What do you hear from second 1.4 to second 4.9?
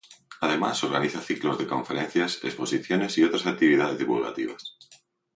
de conferencias, exposiciones y otras actividades divulgativas.